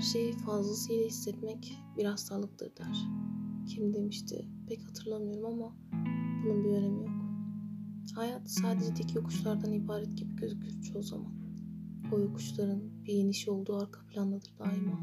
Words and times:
Her 0.00 0.04
şeyi 0.04 0.32
fazlasıyla 0.32 1.06
hissetmek 1.06 1.78
bir 1.96 2.04
hastalıktır 2.04 2.76
der. 2.76 3.08
Kim 3.66 3.94
demişti 3.94 4.48
pek 4.68 4.88
hatırlamıyorum 4.88 5.44
ama 5.44 5.76
bunun 6.44 6.64
bir 6.64 6.70
önemi 6.70 7.00
yok. 7.00 7.10
Hayat 8.14 8.50
sadece 8.50 8.96
dik 8.96 9.14
yokuşlardan 9.14 9.72
ibaret 9.72 10.16
gibi 10.16 10.36
gözükür 10.36 10.82
çoğu 10.82 11.02
zaman. 11.02 11.32
O 12.12 12.20
yokuşların 12.20 12.82
bir 13.04 13.14
inişi 13.14 13.50
olduğu 13.50 13.76
arka 13.76 14.00
plandadır 14.06 14.52
daima. 14.58 15.00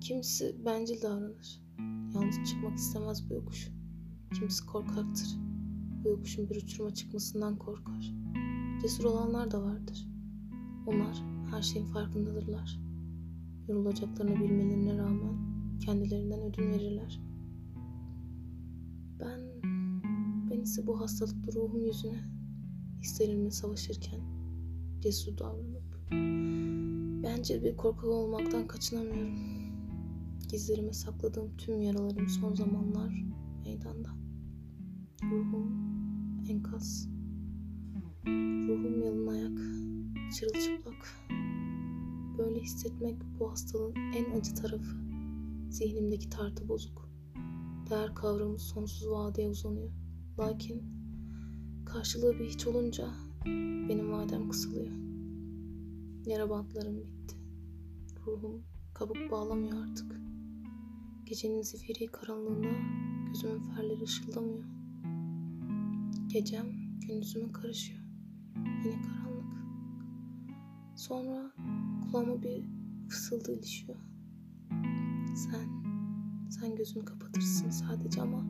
Kimisi 0.00 0.64
bencil 0.64 1.02
davranır. 1.02 1.60
Yalnız 2.14 2.50
çıkmak 2.50 2.78
istemez 2.78 3.30
bu 3.30 3.34
yokuş. 3.34 3.68
Kimisi 4.34 4.66
korkaktır. 4.66 5.36
Bu 6.04 6.08
yokuşun 6.08 6.50
bir 6.50 6.56
uçuruma 6.56 6.94
çıkmasından 6.94 7.58
korkar. 7.58 8.14
Cesur 8.82 9.04
olanlar 9.04 9.50
da 9.50 9.62
vardır. 9.62 10.08
Onlar 10.86 11.22
her 11.50 11.62
şeyin 11.62 11.86
farkındadırlar. 11.86 12.81
Yorulacaklarını 13.72 14.40
bilmelerine 14.40 14.98
rağmen 14.98 15.36
kendilerinden 15.80 16.40
ödün 16.40 16.70
verirler. 16.70 17.20
Ben, 19.20 19.40
ben 20.50 20.60
ise 20.60 20.86
bu 20.86 21.00
hastalıklı 21.00 21.52
ruhum 21.54 21.86
yüzüne 21.86 22.20
hislerimle 23.00 23.50
savaşırken 23.50 24.20
cesur 25.00 25.38
davranıp 25.38 25.82
bence 27.22 27.64
bir 27.64 27.76
korkak 27.76 28.04
olmaktan 28.04 28.66
kaçınamıyorum. 28.66 29.34
Gizlerime 30.50 30.92
sakladığım 30.92 31.56
tüm 31.56 31.80
yaralarım 31.80 32.28
son 32.28 32.54
zamanlar 32.54 33.24
meydanda. 33.64 34.08
Ruhum 35.22 35.72
enkaz. 36.48 37.08
Ruhum 38.68 39.02
yalın 39.02 39.26
ayak, 39.26 39.58
çırılçıplak. 40.34 41.32
Hissetmek 42.62 43.16
bu 43.38 43.50
hastalığın 43.50 43.94
en 43.94 44.38
acı 44.38 44.54
tarafı. 44.54 44.96
Zihnimdeki 45.70 46.28
tartı 46.28 46.68
bozuk. 46.68 47.08
Değer 47.90 48.14
kavramı 48.14 48.58
sonsuz 48.58 49.08
vadeye 49.10 49.48
uzanıyor. 49.48 49.90
Lakin 50.38 50.82
karşılığı 51.86 52.38
bir 52.38 52.48
hiç 52.48 52.66
olunca 52.66 53.08
benim 53.88 54.12
vadem 54.12 54.48
kısılıyor. 54.48 54.92
Yara 56.26 56.50
bantlarım 56.50 56.96
bitti. 56.96 57.36
Ruhum 58.26 58.62
kabuk 58.94 59.30
bağlamıyor 59.30 59.86
artık. 59.86 60.20
Gecenin 61.24 61.62
zifiri 61.62 62.06
karanlığında 62.06 62.68
gözümün 63.26 63.62
ferleri 63.62 64.02
ışıldamıyor. 64.02 64.64
Gecem 66.26 66.66
gündüzüme 67.00 67.52
karışıyor. 67.52 68.00
Yine 68.56 69.02
karanlık. 69.02 69.31
Sonra 71.02 71.52
kulağıma 72.02 72.42
bir 72.42 72.64
fısıldı 73.08 73.52
ilişiyor. 73.52 73.98
Sen, 75.36 75.68
sen 76.50 76.76
gözünü 76.76 77.04
kapatırsın 77.04 77.70
sadece 77.70 78.22
ama 78.22 78.46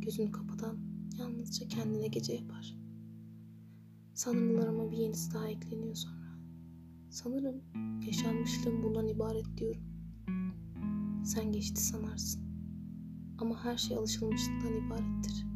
gözünü 0.00 0.32
kapatan 0.32 0.78
yalnızca 1.18 1.68
kendine 1.68 2.08
gece 2.08 2.32
yapar. 2.32 2.76
Sanrılarıma 4.14 4.90
bir 4.90 4.96
yenisi 4.96 5.34
daha 5.34 5.48
ekleniyor 5.48 5.94
sonra. 5.94 6.38
Sanırım 7.10 7.62
yaşanmışlığım 8.06 8.82
bundan 8.82 9.08
ibaret 9.08 9.56
diyorum. 9.56 9.82
Sen 11.24 11.52
geçti 11.52 11.82
sanarsın. 11.82 12.42
Ama 13.38 13.64
her 13.64 13.76
şey 13.76 13.96
alışılmışlıktan 13.96 14.86
ibarettir. 14.86 15.46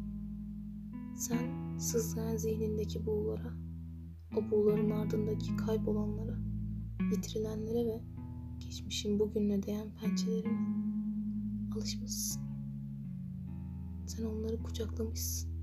Sen 1.15 1.77
sızlayan 1.77 2.37
zihnindeki 2.37 3.05
buğulara, 3.05 3.53
o 4.35 4.51
buğuların 4.51 4.89
ardındaki 4.89 5.57
kaybolanlara, 5.57 6.37
yitirilenlere 7.11 7.85
ve 7.85 8.01
geçmişin 8.59 9.19
bugününe 9.19 9.63
değen 9.63 9.95
pençelerine 9.95 10.77
alışmışsın. 11.75 12.41
Sen 14.05 14.23
onları 14.23 14.63
kucaklamışsın. 14.63 15.56